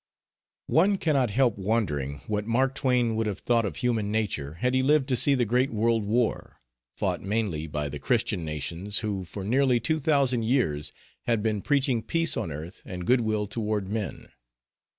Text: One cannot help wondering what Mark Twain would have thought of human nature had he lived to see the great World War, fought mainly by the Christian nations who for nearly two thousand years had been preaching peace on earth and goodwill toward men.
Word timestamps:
One 0.65 0.97
cannot 0.97 1.29
help 1.29 1.59
wondering 1.59 2.21
what 2.25 2.47
Mark 2.47 2.73
Twain 2.73 3.15
would 3.15 3.27
have 3.27 3.37
thought 3.41 3.65
of 3.67 3.75
human 3.75 4.11
nature 4.11 4.55
had 4.55 4.73
he 4.73 4.81
lived 4.81 5.07
to 5.09 5.15
see 5.15 5.35
the 5.35 5.45
great 5.45 5.69
World 5.69 6.05
War, 6.05 6.59
fought 6.97 7.21
mainly 7.21 7.67
by 7.67 7.87
the 7.87 7.99
Christian 7.99 8.43
nations 8.43 9.01
who 9.05 9.23
for 9.23 9.43
nearly 9.43 9.79
two 9.79 9.99
thousand 9.99 10.41
years 10.41 10.91
had 11.27 11.43
been 11.43 11.61
preaching 11.61 12.01
peace 12.01 12.35
on 12.35 12.51
earth 12.51 12.81
and 12.83 13.05
goodwill 13.05 13.45
toward 13.45 13.89
men. 13.89 14.29